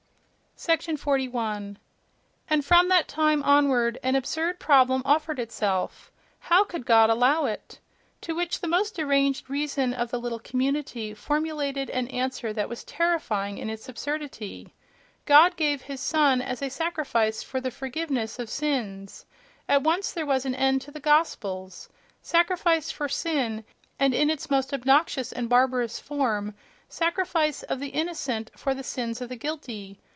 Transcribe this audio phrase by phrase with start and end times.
[0.95, 1.79] 41.
[2.47, 7.79] —And from that time onward an absurd problem offered itself: "how could God allow it!"
[8.21, 13.57] To which the deranged reason of the little community formulated an answer that was terrifying
[13.57, 14.75] in its absurdity:
[15.25, 19.25] God gave his son as a sacrifice for the forgiveness of sins.
[19.67, 21.89] At once there was an end of the gospels!
[22.21, 23.65] Sacrifice for sin,
[23.97, 26.53] and in its most obnoxious and barbarous form:
[26.87, 29.97] sacrifice of the innocent for the sins of the guilty!